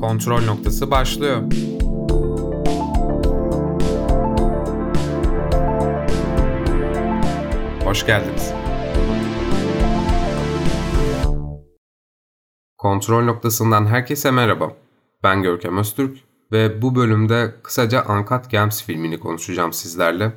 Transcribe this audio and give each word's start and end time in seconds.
Kontrol 0.00 0.44
noktası 0.44 0.90
başlıyor. 0.90 1.42
Hoş 7.84 8.06
geldiniz. 8.06 8.52
Kontrol 12.78 13.24
noktasından 13.24 13.86
herkese 13.86 14.30
merhaba. 14.30 14.72
Ben 15.22 15.42
Görkem 15.42 15.78
Öztürk 15.78 16.18
ve 16.52 16.82
bu 16.82 16.94
bölümde 16.94 17.54
kısaca 17.62 18.04
Uncut 18.08 18.50
Gems 18.50 18.82
filmini 18.82 19.20
konuşacağım 19.20 19.72
sizlerle. 19.72 20.32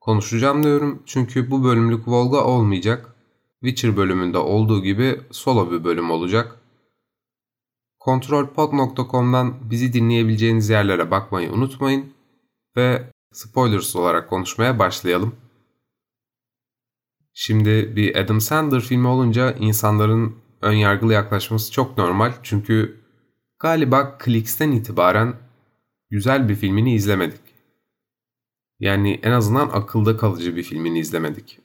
Konuşacağım 0.00 0.62
diyorum 0.62 1.02
çünkü 1.06 1.50
bu 1.50 1.64
bölümlük 1.64 2.08
Volga 2.08 2.44
olmayacak. 2.44 3.14
Witcher 3.60 3.96
bölümünde 3.96 4.38
olduğu 4.38 4.82
gibi 4.82 5.20
solo 5.30 5.70
bir 5.70 5.84
bölüm 5.84 6.10
olacak. 6.10 6.63
Kontrolpod.com'dan 8.04 9.70
bizi 9.70 9.92
dinleyebileceğiniz 9.92 10.68
yerlere 10.68 11.10
bakmayı 11.10 11.52
unutmayın 11.52 12.12
ve 12.76 13.10
spoilers 13.32 13.96
olarak 13.96 14.30
konuşmaya 14.30 14.78
başlayalım. 14.78 15.36
Şimdi 17.32 17.96
bir 17.96 18.16
Adam 18.16 18.40
Sandler 18.40 18.80
filmi 18.80 19.08
olunca 19.08 19.52
insanların 19.52 20.36
ön 20.62 20.72
yargılı 20.72 21.12
yaklaşması 21.12 21.72
çok 21.72 21.98
normal 21.98 22.32
çünkü 22.42 23.00
galiba 23.58 24.18
Clicks'ten 24.24 24.72
itibaren 24.72 25.36
güzel 26.10 26.48
bir 26.48 26.54
filmini 26.54 26.94
izlemedik. 26.94 27.42
Yani 28.80 29.20
en 29.22 29.32
azından 29.32 29.68
akılda 29.68 30.16
kalıcı 30.16 30.56
bir 30.56 30.62
filmini 30.62 30.98
izlemedik. 30.98 31.63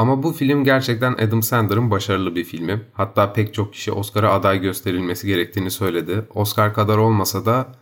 Ama 0.00 0.22
bu 0.22 0.32
film 0.32 0.64
gerçekten 0.64 1.12
Adam 1.12 1.42
Sandler'ın 1.42 1.90
başarılı 1.90 2.34
bir 2.34 2.44
filmi. 2.44 2.82
Hatta 2.92 3.32
pek 3.32 3.54
çok 3.54 3.72
kişi 3.72 3.92
Oscar'a 3.92 4.32
aday 4.32 4.60
gösterilmesi 4.60 5.26
gerektiğini 5.26 5.70
söyledi. 5.70 6.26
Oscar 6.34 6.74
kadar 6.74 6.98
olmasa 6.98 7.46
da 7.46 7.72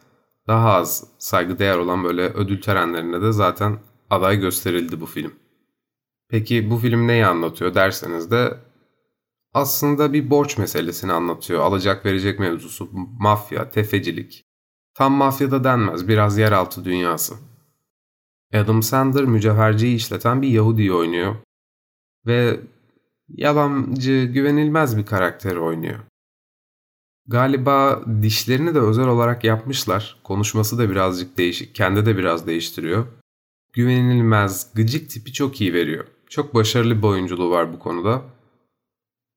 daha 0.47 0.73
az 0.73 1.05
saygıdeğer 1.19 1.79
olan 1.79 2.05
böyle 2.05 2.23
ödül 2.23 2.61
törenlerinde 2.61 3.23
de 3.23 3.33
zaten 3.33 3.79
aday 4.11 4.41
gösterildi 4.41 5.01
bu 5.01 5.07
film. 5.07 5.33
Peki 6.29 6.71
bu 6.71 6.77
film 6.77 7.07
neyi 7.07 7.27
anlatıyor 7.27 7.75
derseniz 7.75 8.31
de 8.31 8.59
aslında 9.55 10.13
bir 10.13 10.31
borç 10.31 10.59
meselesini 10.59 11.13
anlatıyor. 11.13 11.61
Alacak 11.61 12.07
verecek 12.07 12.39
mevzusu, 12.39 12.91
mafya, 13.19 13.71
tefecilik. 13.71 14.45
Tam 14.95 15.13
mafyada 15.13 15.65
denmez, 15.65 16.09
biraz 16.09 16.39
yeraltı 16.39 16.85
dünyası. 16.85 17.35
Adam 18.55 18.83
Sandler 18.83 19.25
mücevherciyi 19.25 19.97
işleten 19.97 20.43
bir 20.43 20.49
Yahudi'yi 20.49 20.93
oynuyor 20.93 21.37
ve 22.27 22.61
yalancı, 23.29 24.31
güvenilmez 24.33 24.97
bir 24.97 25.07
karakter 25.07 25.57
oynuyor. 25.57 25.99
Galiba 27.27 28.05
dişlerini 28.23 28.75
de 28.75 28.81
özel 28.81 29.07
olarak 29.07 29.45
yapmışlar. 29.45 30.21
Konuşması 30.25 30.79
da 30.79 30.91
birazcık 30.91 31.39
değişik, 31.39 31.75
kendi 31.75 32.07
de 32.07 32.17
biraz 32.17 32.47
değiştiriyor. 32.47 33.07
Güvenilmez, 33.73 34.71
gıcık 34.75 35.11
tipi 35.11 35.33
çok 35.33 35.61
iyi 35.61 35.75
veriyor. 35.75 36.05
Çok 36.31 36.55
başarılı 36.55 36.99
bir 36.99 37.07
oyunculuğu 37.07 37.51
var 37.51 37.73
bu 37.73 37.79
konuda. 37.79 38.23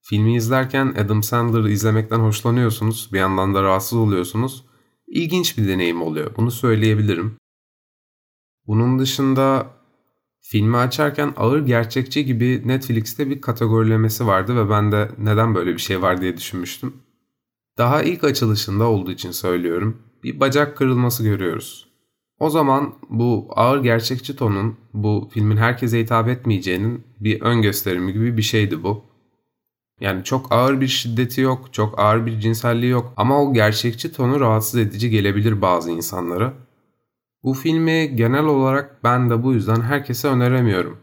Filmi 0.02 0.36
izlerken 0.36 0.96
Adam 0.98 1.24
Sandler'ı 1.24 1.72
izlemekten 1.72 2.20
hoşlanıyorsunuz, 2.20 3.10
bir 3.14 3.20
yandan 3.20 3.56
da 3.56 3.64
rahatsız 3.64 3.98
oluyorsunuz. 3.98 4.66
İlginç 5.08 5.58
bir 5.58 5.68
deneyim 5.68 6.02
oluyor, 6.02 6.36
bunu 6.38 6.52
söyleyebilirim. 6.52 7.38
Bunun 8.68 9.00
dışında 9.00 9.68
Filmi 10.42 10.78
açarken 10.78 11.34
ağır 11.38 11.66
gerçekçi 11.66 12.26
gibi 12.26 12.62
Netflix'te 12.66 13.30
bir 13.30 13.42
kategorilemesi 13.42 14.28
vardı 14.28 14.56
ve 14.56 14.70
ben 14.70 14.92
de 14.92 15.10
neden 15.18 15.56
böyle 15.56 15.74
bir 15.74 15.82
şey 15.82 16.02
var 16.02 16.22
diye 16.22 16.38
düşünmüştüm. 16.38 16.94
Daha 17.78 18.04
ilk 18.04 18.24
açılışında 18.24 18.84
olduğu 18.84 19.12
için 19.12 19.32
söylüyorum. 19.32 20.02
Bir 20.24 20.40
bacak 20.40 20.78
kırılması 20.78 21.24
görüyoruz. 21.24 21.88
O 22.40 22.50
zaman 22.50 22.94
bu 23.10 23.48
ağır 23.56 23.84
gerçekçi 23.84 24.36
tonun 24.36 24.78
bu 24.94 25.30
filmin 25.34 25.58
herkese 25.58 26.00
hitap 26.00 26.28
etmeyeceğinin 26.28 27.04
bir 27.20 27.42
ön 27.42 27.62
gösterimi 27.62 28.14
gibi 28.14 28.38
bir 28.38 28.42
şeydi 28.42 28.84
bu. 28.84 29.04
Yani 30.00 30.24
çok 30.24 30.52
ağır 30.52 30.82
bir 30.82 30.88
şiddeti 30.88 31.42
yok, 31.42 31.74
çok 31.74 32.00
ağır 32.00 32.26
bir 32.26 32.40
cinselliği 32.40 32.92
yok 32.92 33.14
ama 33.18 33.44
o 33.44 33.54
gerçekçi 33.54 34.14
tonu 34.14 34.40
rahatsız 34.40 34.80
edici 34.80 35.10
gelebilir 35.10 35.62
bazı 35.62 35.92
insanlara. 35.92 36.54
Bu 37.44 37.54
filmi 37.54 38.16
genel 38.16 38.46
olarak 38.46 39.04
ben 39.04 39.30
de 39.30 39.44
bu 39.44 39.54
yüzden 39.54 39.82
herkese 39.82 40.28
öneremiyorum. 40.28 40.98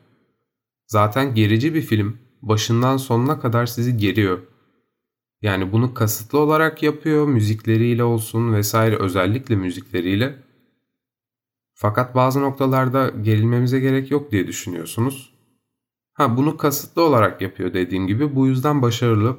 Zaten 0.87 1.35
gerici 1.35 1.75
bir 1.75 1.83
film. 1.83 2.19
Başından 2.43 2.97
sonuna 2.97 3.41
kadar 3.41 3.67
sizi 3.67 3.97
geriyor. 3.97 4.39
Yani 5.43 5.73
bunu 5.73 5.95
kasıtlı 5.95 6.39
olarak 6.39 6.83
yapıyor, 6.83 7.27
müzikleriyle 7.27 8.05
olsun 8.05 8.53
vesaire 8.55 8.97
özellikle 8.97 9.57
müzikleriyle. 9.57 10.37
Fakat 11.75 12.15
bazı 12.15 12.43
noktalarda 12.43 13.09
gerilmemize 13.09 13.81
gerek 13.81 14.11
yok 14.11 14.33
diye 14.33 14.47
düşünüyorsunuz. 14.47 15.35
Ha 16.13 16.37
bunu 16.37 16.57
kasıtlı 16.57 17.03
olarak 17.03 17.41
yapıyor 17.43 17.75
dediğim 17.75 18.07
gibi 18.07 18.37
bu 18.37 18.47
yüzden 18.47 18.83
başarılı. 18.83 19.37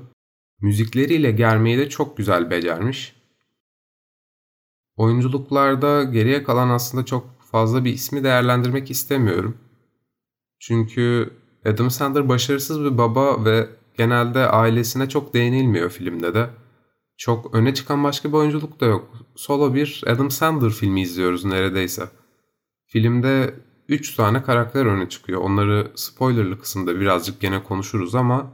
Müzikleriyle 0.61 1.31
germeyi 1.31 1.77
de 1.77 1.89
çok 1.89 2.17
güzel 2.17 2.49
becermiş. 2.49 3.19
Oyunculuklarda 4.99 6.03
geriye 6.03 6.43
kalan 6.43 6.69
aslında 6.69 7.05
çok 7.05 7.41
fazla 7.51 7.85
bir 7.85 7.93
ismi 7.93 8.23
değerlendirmek 8.23 8.91
istemiyorum. 8.91 9.57
Çünkü 10.59 11.33
Adam 11.65 11.91
Sandler 11.91 12.29
başarısız 12.29 12.83
bir 12.83 12.97
baba 12.97 13.45
ve 13.45 13.69
genelde 13.97 14.39
ailesine 14.49 15.09
çok 15.09 15.33
değinilmiyor 15.33 15.89
filmde 15.89 16.33
de. 16.33 16.49
Çok 17.17 17.55
öne 17.55 17.73
çıkan 17.73 18.03
başka 18.03 18.29
bir 18.29 18.33
oyunculuk 18.33 18.79
da 18.79 18.85
yok. 18.85 19.09
Solo 19.35 19.73
bir 19.73 20.03
Adam 20.07 20.31
Sandler 20.31 20.69
filmi 20.69 21.01
izliyoruz 21.01 21.45
neredeyse. 21.45 22.09
Filmde 22.85 23.55
3 23.88 24.15
tane 24.15 24.43
karakter 24.43 24.85
öne 24.85 25.09
çıkıyor. 25.09 25.41
Onları 25.41 25.91
spoilerlı 25.95 26.59
kısımda 26.59 26.99
birazcık 26.99 27.41
gene 27.41 27.63
konuşuruz 27.63 28.15
ama 28.15 28.51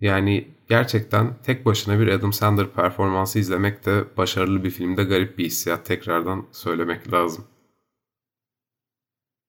yani 0.00 0.55
gerçekten 0.68 1.36
tek 1.42 1.66
başına 1.66 2.00
bir 2.00 2.08
Adam 2.08 2.32
Sandler 2.32 2.72
performansı 2.72 3.38
izlemek 3.38 3.86
de 3.86 4.04
başarılı 4.16 4.64
bir 4.64 4.70
filmde 4.70 5.04
garip 5.04 5.38
bir 5.38 5.44
hissiyat 5.44 5.86
tekrardan 5.86 6.46
söylemek 6.52 7.12
lazım. 7.12 7.44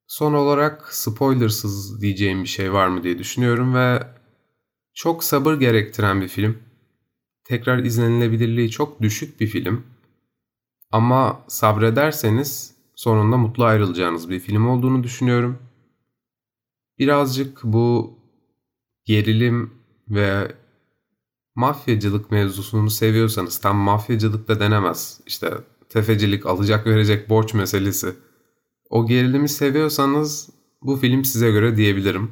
Son 0.08 0.34
olarak 0.34 0.94
spoilersız 0.94 2.02
diyeceğim 2.02 2.44
bir 2.44 2.48
şey 2.50 2.74
var 2.74 2.88
mı 2.88 3.04
diye 3.04 3.20
düşünüyorum 3.20 3.76
ve 3.76 4.08
çok 4.94 5.24
sabır 5.24 5.54
gerektiren 5.54 6.22
bir 6.22 6.28
film. 6.28 6.58
Tekrar 7.44 7.78
izlenilebilirliği 7.78 8.70
çok 8.70 9.02
düşük 9.02 9.40
bir 9.40 9.48
film. 9.48 9.86
Ama 10.92 11.46
sabrederseniz 11.48 12.76
sonunda 12.96 13.38
mutlu 13.38 13.66
ayrılacağınız 13.66 14.30
bir 14.30 14.40
film 14.40 14.68
olduğunu 14.68 15.04
düşünüyorum. 15.04 15.60
Birazcık 17.00 17.64
bu 17.64 18.18
gerilim 19.06 19.74
ve 20.10 20.56
mafyacılık 21.58 22.32
mevzusunu 22.32 22.90
seviyorsanız 22.90 23.58
tam 23.58 23.78
mafyacılık 23.78 24.48
da 24.48 24.60
denemez. 24.60 25.20
İşte 25.26 25.54
tefecilik, 25.90 26.46
alacak 26.46 26.88
verecek 26.88 27.30
borç 27.30 27.54
meselesi. 27.54 28.14
O 28.90 29.08
gerilimi 29.08 29.50
seviyorsanız 29.50 30.50
bu 30.82 30.96
film 30.96 31.26
size 31.26 31.52
göre 31.52 31.78
diyebilirim. 31.78 32.32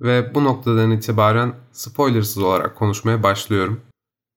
Ve 0.00 0.34
bu 0.34 0.44
noktadan 0.44 0.90
itibaren 0.90 1.54
spoilersız 1.72 2.38
olarak 2.38 2.76
konuşmaya 2.76 3.22
başlıyorum. 3.22 3.80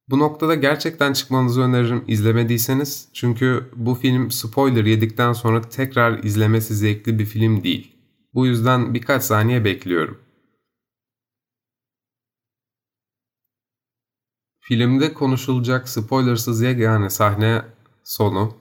Bu 0.10 0.20
noktada 0.20 0.56
gerçekten 0.56 1.14
çıkmanızı 1.14 1.62
öneririm 1.62 2.04
izlemediyseniz. 2.08 3.10
Çünkü 3.14 3.70
bu 3.76 3.96
film 3.96 4.32
spoiler 4.32 4.86
yedikten 4.86 5.34
sonra 5.34 5.62
tekrar 5.62 6.24
izlemesi 6.24 6.76
zevkli 6.76 7.20
bir 7.20 7.26
film 7.26 7.64
değil. 7.64 7.96
Bu 8.34 8.48
yüzden 8.48 8.94
birkaç 8.94 9.24
saniye 9.24 9.66
bekliyorum. 9.66 10.18
Filmde 14.70 15.14
konuşulacak 15.14 15.90
spoilersız 15.90 16.62
yegane 16.62 17.10
sahne 17.10 17.62
sonu. 18.04 18.54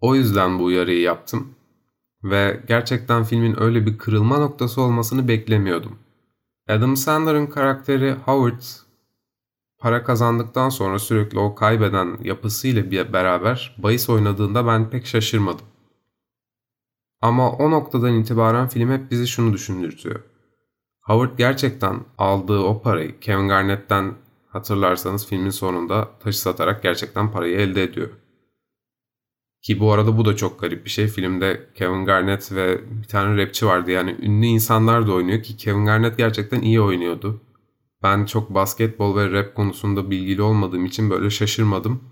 O 0.00 0.14
yüzden 0.14 0.58
bu 0.58 0.64
uyarıyı 0.64 1.00
yaptım. 1.00 1.54
Ve 2.22 2.60
gerçekten 2.68 3.24
filmin 3.24 3.60
öyle 3.60 3.86
bir 3.86 3.98
kırılma 3.98 4.38
noktası 4.38 4.80
olmasını 4.80 5.28
beklemiyordum. 5.28 5.98
Adam 6.68 6.96
Sandler'ın 6.96 7.46
karakteri 7.46 8.12
Howard 8.12 8.62
para 9.78 10.04
kazandıktan 10.04 10.68
sonra 10.68 10.98
sürekli 10.98 11.38
o 11.38 11.54
kaybeden 11.54 12.18
yapısıyla 12.22 12.90
bir 12.90 13.12
beraber 13.12 13.76
bahis 13.78 14.10
oynadığında 14.10 14.66
ben 14.66 14.90
pek 14.90 15.06
şaşırmadım. 15.06 15.66
Ama 17.20 17.52
o 17.52 17.70
noktadan 17.70 18.14
itibaren 18.14 18.68
film 18.68 18.90
hep 18.90 19.10
bizi 19.10 19.26
şunu 19.26 19.52
düşündürtüyor. 19.52 20.20
Howard 21.00 21.38
gerçekten 21.38 22.00
aldığı 22.18 22.58
o 22.58 22.82
parayı 22.82 23.20
Kevin 23.20 23.48
Garnett'ten 23.48 24.23
Hatırlarsanız 24.54 25.26
filmin 25.26 25.50
sonunda 25.50 26.08
taşı 26.20 26.40
satarak 26.40 26.82
gerçekten 26.82 27.32
parayı 27.32 27.56
elde 27.58 27.82
ediyor. 27.82 28.08
Ki 29.62 29.80
bu 29.80 29.92
arada 29.92 30.18
bu 30.18 30.24
da 30.24 30.36
çok 30.36 30.60
garip 30.60 30.84
bir 30.84 30.90
şey. 30.90 31.08
Filmde 31.08 31.68
Kevin 31.74 32.04
Garnett 32.04 32.52
ve 32.52 32.80
bir 33.02 33.08
tane 33.08 33.42
rapçi 33.42 33.66
vardı. 33.66 33.90
Yani 33.90 34.16
ünlü 34.22 34.46
insanlar 34.46 35.06
da 35.06 35.12
oynuyor 35.12 35.42
ki 35.42 35.56
Kevin 35.56 35.84
Garnett 35.84 36.16
gerçekten 36.18 36.60
iyi 36.60 36.80
oynuyordu. 36.80 37.40
Ben 38.02 38.24
çok 38.24 38.54
basketbol 38.54 39.16
ve 39.16 39.32
rap 39.32 39.54
konusunda 39.54 40.10
bilgili 40.10 40.42
olmadığım 40.42 40.84
için 40.84 41.10
böyle 41.10 41.30
şaşırmadım. 41.30 42.04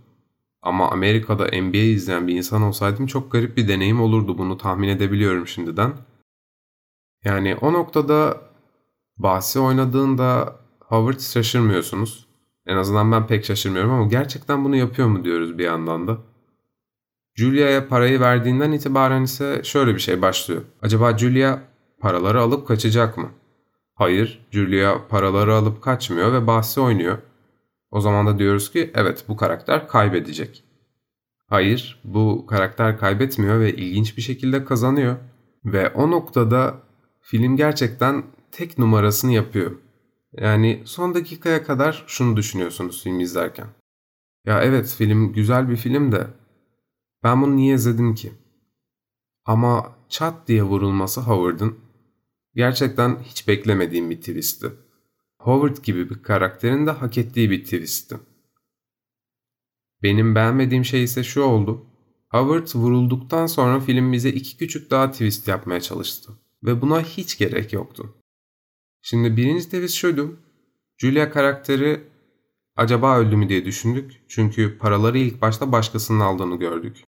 Ama 0.62 0.90
Amerika'da 0.90 1.62
NBA 1.62 1.76
izleyen 1.76 2.28
bir 2.28 2.34
insan 2.34 2.62
olsaydım 2.62 3.06
çok 3.06 3.32
garip 3.32 3.56
bir 3.56 3.68
deneyim 3.68 4.00
olurdu 4.00 4.38
bunu 4.38 4.58
tahmin 4.58 4.88
edebiliyorum 4.88 5.46
şimdiden. 5.46 5.92
Yani 7.24 7.56
o 7.60 7.72
noktada 7.72 8.40
bahsi 9.16 9.58
oynadığında 9.58 10.56
Howard 10.80 11.20
şaşırmıyorsunuz. 11.20 12.31
En 12.66 12.76
azından 12.76 13.12
ben 13.12 13.26
pek 13.26 13.44
şaşırmıyorum 13.44 13.90
ama 13.90 14.06
gerçekten 14.06 14.64
bunu 14.64 14.76
yapıyor 14.76 15.08
mu 15.08 15.24
diyoruz 15.24 15.58
bir 15.58 15.64
yandan 15.64 16.08
da. 16.08 16.18
Julia'ya 17.34 17.88
parayı 17.88 18.20
verdiğinden 18.20 18.72
itibaren 18.72 19.22
ise 19.22 19.60
şöyle 19.64 19.94
bir 19.94 20.00
şey 20.00 20.22
başlıyor. 20.22 20.62
Acaba 20.82 21.18
Julia 21.18 21.58
paraları 22.00 22.40
alıp 22.40 22.68
kaçacak 22.68 23.18
mı? 23.18 23.30
Hayır, 23.94 24.46
Julia 24.50 25.08
paraları 25.08 25.54
alıp 25.54 25.82
kaçmıyor 25.82 26.32
ve 26.32 26.46
bahsi 26.46 26.80
oynuyor. 26.80 27.18
O 27.90 28.00
zaman 28.00 28.26
da 28.26 28.38
diyoruz 28.38 28.72
ki 28.72 28.90
evet 28.94 29.24
bu 29.28 29.36
karakter 29.36 29.88
kaybedecek. 29.88 30.64
Hayır, 31.48 32.00
bu 32.04 32.46
karakter 32.46 32.98
kaybetmiyor 32.98 33.60
ve 33.60 33.74
ilginç 33.74 34.16
bir 34.16 34.22
şekilde 34.22 34.64
kazanıyor. 34.64 35.16
Ve 35.64 35.90
o 35.90 36.10
noktada 36.10 36.74
film 37.20 37.56
gerçekten 37.56 38.24
tek 38.52 38.78
numarasını 38.78 39.32
yapıyor. 39.32 39.70
Yani 40.32 40.82
son 40.84 41.14
dakikaya 41.14 41.62
kadar 41.62 42.04
şunu 42.06 42.36
düşünüyorsunuz 42.36 43.02
film 43.02 43.20
izlerken. 43.20 43.66
Ya 44.46 44.62
evet 44.62 44.94
film 44.98 45.32
güzel 45.32 45.68
bir 45.68 45.76
film 45.76 46.12
de 46.12 46.26
ben 47.22 47.42
bunu 47.42 47.56
niye 47.56 47.74
izledim 47.74 48.14
ki? 48.14 48.32
Ama 49.44 49.96
çat 50.08 50.48
diye 50.48 50.62
vurulması 50.62 51.20
Howard'ın 51.20 51.78
gerçekten 52.54 53.18
hiç 53.22 53.48
beklemediğim 53.48 54.10
bir 54.10 54.16
twistti. 54.16 54.72
Howard 55.38 55.76
gibi 55.76 56.10
bir 56.10 56.22
karakterin 56.22 56.86
de 56.86 56.90
hak 56.90 57.18
ettiği 57.18 57.50
bir 57.50 57.64
twistti. 57.64 58.16
Benim 60.02 60.34
beğenmediğim 60.34 60.84
şey 60.84 61.02
ise 61.04 61.24
şu 61.24 61.42
oldu. 61.42 61.86
Howard 62.28 62.68
vurulduktan 62.74 63.46
sonra 63.46 63.80
film 63.80 64.12
bize 64.12 64.30
iki 64.30 64.56
küçük 64.56 64.90
daha 64.90 65.10
twist 65.10 65.48
yapmaya 65.48 65.80
çalıştı. 65.80 66.32
Ve 66.64 66.80
buna 66.80 67.00
hiç 67.00 67.38
gerek 67.38 67.72
yoktu. 67.72 68.21
Şimdi 69.02 69.36
birinci 69.36 69.64
twist 69.64 69.94
şuydu. 69.94 70.36
Julia 70.98 71.30
karakteri 71.30 72.00
acaba 72.76 73.18
öldü 73.18 73.36
mü 73.36 73.48
diye 73.48 73.64
düşündük. 73.64 74.22
Çünkü 74.28 74.78
paraları 74.78 75.18
ilk 75.18 75.42
başta 75.42 75.72
başkasının 75.72 76.20
aldığını 76.20 76.56
gördük. 76.56 77.04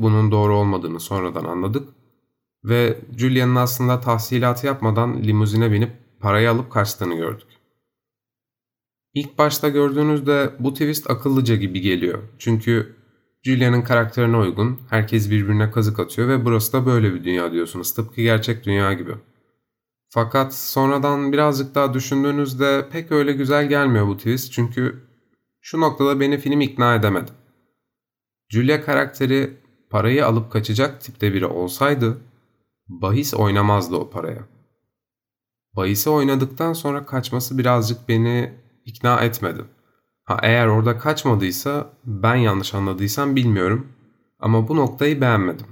Bunun 0.00 0.32
doğru 0.32 0.56
olmadığını 0.56 1.00
sonradan 1.00 1.44
anladık. 1.44 1.88
Ve 2.64 2.98
Julia'nın 3.16 3.54
aslında 3.54 4.00
tahsilatı 4.00 4.66
yapmadan 4.66 5.22
limuzine 5.22 5.72
binip 5.72 5.90
parayı 6.20 6.50
alıp 6.50 6.72
kaçtığını 6.72 7.14
gördük. 7.14 7.48
İlk 9.14 9.38
başta 9.38 9.68
gördüğünüzde 9.68 10.54
bu 10.58 10.72
twist 10.72 11.10
akıllıca 11.10 11.56
gibi 11.56 11.80
geliyor. 11.80 12.22
Çünkü 12.38 12.96
Julia'nın 13.42 13.82
karakterine 13.82 14.36
uygun, 14.36 14.80
herkes 14.90 15.30
birbirine 15.30 15.70
kazık 15.70 15.98
atıyor 15.98 16.28
ve 16.28 16.44
burası 16.44 16.72
da 16.72 16.86
böyle 16.86 17.14
bir 17.14 17.24
dünya 17.24 17.52
diyorsunuz. 17.52 17.94
Tıpkı 17.94 18.20
gerçek 18.22 18.64
dünya 18.64 18.92
gibi. 18.92 19.14
Fakat 20.10 20.54
sonradan 20.54 21.32
birazcık 21.32 21.74
daha 21.74 21.94
düşündüğünüzde 21.94 22.88
pek 22.92 23.12
öyle 23.12 23.32
güzel 23.32 23.68
gelmiyor 23.68 24.06
bu 24.06 24.16
twist 24.16 24.52
çünkü 24.52 25.08
şu 25.60 25.80
noktada 25.80 26.20
beni 26.20 26.38
film 26.38 26.60
ikna 26.60 26.94
edemedi. 26.94 27.30
Julia 28.48 28.84
karakteri 28.84 29.56
parayı 29.90 30.26
alıp 30.26 30.52
kaçacak 30.52 31.00
tipte 31.00 31.34
biri 31.34 31.46
olsaydı 31.46 32.18
bahis 32.88 33.34
oynamazdı 33.34 33.96
o 33.96 34.10
paraya. 34.10 34.48
Bahisi 35.76 36.10
oynadıktan 36.10 36.72
sonra 36.72 37.06
kaçması 37.06 37.58
birazcık 37.58 38.08
beni 38.08 38.54
ikna 38.84 39.20
etmedi. 39.20 39.64
Ha 40.24 40.38
eğer 40.42 40.66
orada 40.66 40.98
kaçmadıysa 40.98 41.92
ben 42.04 42.34
yanlış 42.36 42.74
anladıysam 42.74 43.36
bilmiyorum 43.36 43.88
ama 44.38 44.68
bu 44.68 44.76
noktayı 44.76 45.20
beğenmedim. 45.20 45.66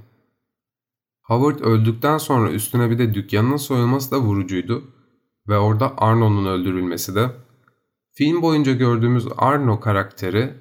Howard 1.27 1.59
öldükten 1.59 2.17
sonra 2.17 2.51
üstüne 2.51 2.89
bir 2.89 2.97
de 2.97 3.13
dükkanının 3.13 3.57
soyulması 3.57 4.11
da 4.11 4.19
vurucuydu 4.19 4.83
ve 5.47 5.57
orada 5.57 5.93
Arno'nun 5.97 6.45
öldürülmesi 6.45 7.15
de. 7.15 7.31
Film 8.13 8.41
boyunca 8.41 8.73
gördüğümüz 8.73 9.27
Arno 9.37 9.79
karakteri 9.79 10.53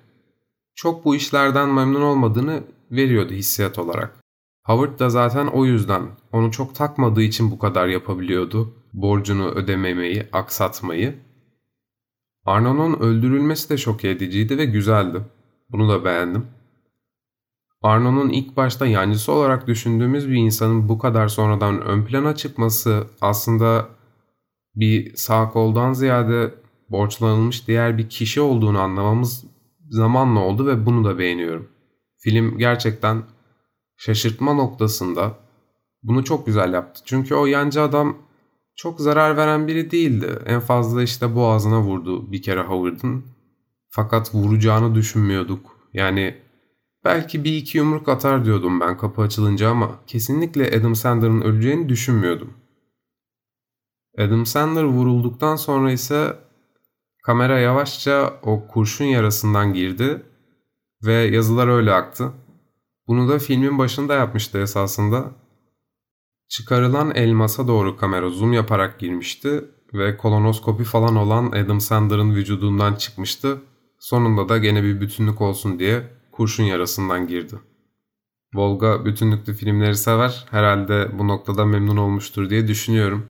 çok 0.74 1.04
bu 1.04 1.16
işlerden 1.16 1.68
memnun 1.68 2.02
olmadığını 2.02 2.62
veriyordu 2.90 3.32
hissiyat 3.32 3.78
olarak. 3.78 4.16
Howard 4.64 4.98
da 4.98 5.10
zaten 5.10 5.46
o 5.46 5.64
yüzden 5.64 6.02
onu 6.32 6.50
çok 6.50 6.74
takmadığı 6.74 7.22
için 7.22 7.50
bu 7.50 7.58
kadar 7.58 7.88
yapabiliyordu. 7.88 8.74
Borcunu 8.92 9.48
ödememeyi, 9.48 10.26
aksatmayı. 10.32 11.14
Arno'nun 12.44 13.00
öldürülmesi 13.00 13.70
de 13.70 13.76
şok 13.76 14.04
ediciydi 14.04 14.58
ve 14.58 14.64
güzeldi. 14.64 15.20
Bunu 15.70 15.88
da 15.88 16.04
beğendim. 16.04 16.46
Arno'nun 17.86 18.28
ilk 18.28 18.56
başta 18.56 18.86
yancısı 18.86 19.32
olarak 19.32 19.66
düşündüğümüz 19.66 20.28
bir 20.28 20.34
insanın 20.34 20.88
bu 20.88 20.98
kadar 20.98 21.28
sonradan 21.28 21.80
ön 21.80 22.04
plana 22.04 22.36
çıkması 22.36 23.06
aslında 23.20 23.88
bir 24.74 25.16
sağ 25.16 25.50
koldan 25.50 25.92
ziyade 25.92 26.54
borçlanılmış 26.90 27.68
diğer 27.68 27.98
bir 27.98 28.08
kişi 28.08 28.40
olduğunu 28.40 28.80
anlamamız 28.80 29.44
zamanla 29.90 30.40
oldu 30.40 30.66
ve 30.66 30.86
bunu 30.86 31.04
da 31.04 31.18
beğeniyorum. 31.18 31.68
Film 32.18 32.58
gerçekten 32.58 33.22
şaşırtma 33.96 34.54
noktasında 34.54 35.34
bunu 36.02 36.24
çok 36.24 36.46
güzel 36.46 36.72
yaptı. 36.72 37.02
Çünkü 37.04 37.34
o 37.34 37.46
yancı 37.46 37.82
adam 37.82 38.16
çok 38.76 39.00
zarar 39.00 39.36
veren 39.36 39.66
biri 39.66 39.90
değildi. 39.90 40.38
En 40.46 40.60
fazla 40.60 41.02
işte 41.02 41.34
boğazına 41.34 41.80
vurdu 41.80 42.32
bir 42.32 42.42
kere 42.42 42.60
Howard'ın. 42.60 43.24
Fakat 43.88 44.34
vuracağını 44.34 44.94
düşünmüyorduk. 44.94 45.76
Yani 45.94 46.45
belki 47.06 47.44
bir 47.44 47.56
iki 47.56 47.78
yumruk 47.78 48.08
atar 48.08 48.44
diyordum 48.44 48.80
ben 48.80 48.96
kapı 48.96 49.22
açılınca 49.22 49.70
ama 49.70 49.90
kesinlikle 50.06 50.78
Adam 50.78 50.94
Sandler'ın 50.94 51.40
öleceğini 51.40 51.88
düşünmüyordum. 51.88 52.54
Adam 54.18 54.46
Sandler 54.46 54.84
vurulduktan 54.84 55.56
sonra 55.56 55.92
ise 55.92 56.36
kamera 57.22 57.58
yavaşça 57.58 58.40
o 58.42 58.66
kurşun 58.66 59.04
yarasından 59.04 59.72
girdi 59.72 60.22
ve 61.02 61.12
yazılar 61.12 61.68
öyle 61.68 61.92
aktı. 61.92 62.32
Bunu 63.06 63.28
da 63.28 63.38
filmin 63.38 63.78
başında 63.78 64.14
yapmıştı 64.14 64.58
esasında. 64.58 65.30
Çıkarılan 66.48 67.12
elmasa 67.14 67.68
doğru 67.68 67.96
kamera 67.96 68.30
zoom 68.30 68.52
yaparak 68.52 68.98
girmişti 69.00 69.64
ve 69.94 70.16
kolonoskopi 70.16 70.84
falan 70.84 71.16
olan 71.16 71.46
Adam 71.46 71.80
Sandler'ın 71.80 72.34
vücudundan 72.34 72.94
çıkmıştı. 72.94 73.62
Sonunda 73.98 74.48
da 74.48 74.58
gene 74.58 74.82
bir 74.82 75.00
bütünlük 75.00 75.40
olsun 75.40 75.78
diye 75.78 76.15
kurşun 76.36 76.64
yarasından 76.64 77.26
girdi. 77.26 77.54
Volga 78.54 79.04
bütünlüklü 79.04 79.54
filmleri 79.54 79.96
sever. 79.96 80.46
Herhalde 80.50 81.18
bu 81.18 81.28
noktada 81.28 81.64
memnun 81.64 81.96
olmuştur 81.96 82.50
diye 82.50 82.68
düşünüyorum. 82.68 83.26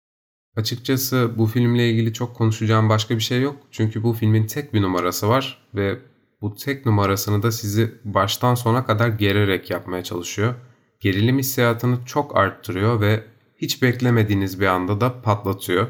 Açıkçası 0.56 1.30
bu 1.36 1.46
filmle 1.46 1.90
ilgili 1.90 2.12
çok 2.12 2.36
konuşacağım 2.36 2.88
başka 2.88 3.14
bir 3.14 3.20
şey 3.20 3.40
yok. 3.40 3.56
Çünkü 3.70 4.02
bu 4.02 4.12
filmin 4.12 4.46
tek 4.46 4.75
bir 4.75 4.82
numarası 4.82 5.28
var 5.28 5.68
ve 5.75 5.98
bu 6.40 6.54
tek 6.54 6.86
numarasını 6.86 7.42
da 7.42 7.52
sizi 7.52 7.94
baştan 8.04 8.54
sona 8.54 8.86
kadar 8.86 9.08
gererek 9.08 9.70
yapmaya 9.70 10.04
çalışıyor. 10.04 10.54
Gerilim 11.00 11.38
hissiyatını 11.38 12.04
çok 12.06 12.36
arttırıyor 12.36 13.00
ve 13.00 13.25
hiç 13.56 13.82
beklemediğiniz 13.82 14.60
bir 14.60 14.66
anda 14.66 15.00
da 15.00 15.22
patlatıyor. 15.22 15.86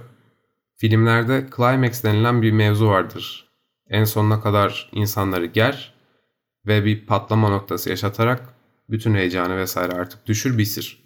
Filmlerde 0.77 1.47
climax 1.57 2.05
denilen 2.05 2.43
bir 2.43 2.53
mevzu 2.53 2.87
vardır. 2.87 3.49
En 3.89 4.05
sonuna 4.05 4.41
kadar 4.41 4.91
insanları 4.93 5.47
ger 5.47 5.96
ve 6.67 6.85
bir 6.85 7.07
patlama 7.07 7.49
noktası 7.49 7.91
yaşatarak 7.91 8.55
bütün 8.91 9.15
heyecanı 9.15 9.57
vesaire 9.57 9.93
artık 9.93 10.27
düşür 10.27 10.59
bitir. 10.59 11.03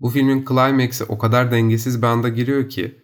Bu 0.00 0.10
filmin 0.10 0.44
climax'i 0.44 1.04
o 1.04 1.18
kadar 1.18 1.50
dengesiz 1.50 2.02
bir 2.02 2.06
anda 2.06 2.28
giriyor 2.28 2.68
ki 2.68 2.94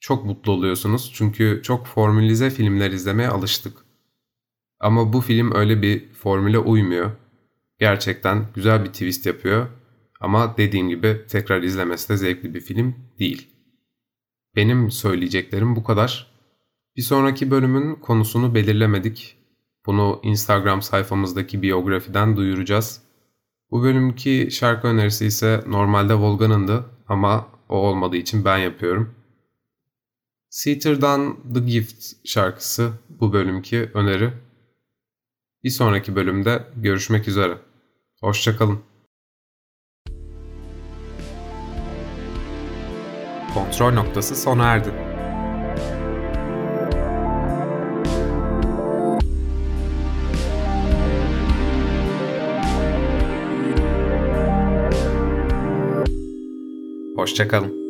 çok 0.00 0.24
mutlu 0.24 0.52
oluyorsunuz 0.52 1.12
çünkü 1.14 1.60
çok 1.62 1.86
formülize 1.86 2.50
filmler 2.50 2.90
izlemeye 2.90 3.28
alıştık. 3.28 3.78
Ama 4.80 5.12
bu 5.12 5.20
film 5.20 5.54
öyle 5.54 5.82
bir 5.82 6.12
formüle 6.12 6.58
uymuyor. 6.58 7.10
Gerçekten 7.78 8.46
güzel 8.54 8.84
bir 8.84 8.88
twist 8.88 9.26
yapıyor 9.26 9.68
ama 10.20 10.56
dediğim 10.56 10.88
gibi 10.88 11.20
tekrar 11.28 11.62
izlemesi 11.62 12.08
de 12.08 12.16
zevkli 12.16 12.54
bir 12.54 12.60
film 12.60 12.94
değil. 13.18 13.48
Benim 14.56 14.90
söyleyeceklerim 14.90 15.76
bu 15.76 15.84
kadar. 15.84 16.32
Bir 16.96 17.02
sonraki 17.02 17.50
bölümün 17.50 17.94
konusunu 17.94 18.54
belirlemedik. 18.54 19.41
Bunu 19.86 20.20
Instagram 20.22 20.82
sayfamızdaki 20.82 21.62
biyografiden 21.62 22.36
duyuracağız. 22.36 23.02
Bu 23.70 23.82
bölümki 23.82 24.48
şarkı 24.50 24.88
önerisi 24.88 25.26
ise 25.26 25.64
normalde 25.66 26.14
Volgan'ındı 26.14 26.84
ama 27.08 27.48
o 27.68 27.76
olmadığı 27.76 28.16
için 28.16 28.44
ben 28.44 28.58
yapıyorum. 28.58 29.14
Seater'dan 30.50 31.36
The 31.54 31.60
Gift 31.60 32.04
şarkısı 32.24 32.92
bu 33.08 33.32
bölümki 33.32 33.90
öneri. 33.94 34.32
Bir 35.64 35.70
sonraki 35.70 36.16
bölümde 36.16 36.66
görüşmek 36.76 37.28
üzere. 37.28 37.58
Hoşçakalın. 38.20 38.80
Kontrol 43.54 43.92
noktası 43.92 44.36
sona 44.36 44.64
erdi. 44.64 45.11
Hoşçakalın. 57.32 57.81